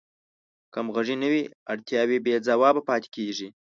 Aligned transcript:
که 0.71 0.77
همغږي 0.81 1.15
نه 1.23 1.27
وي 1.31 1.43
اړتیاوې 1.71 2.17
بې 2.25 2.35
ځوابه 2.47 2.81
پاتې 2.89 3.07
کیږي. 3.15 3.47